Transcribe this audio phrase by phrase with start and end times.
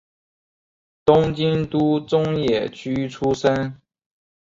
[1.05, 3.79] 东京都中野区出生。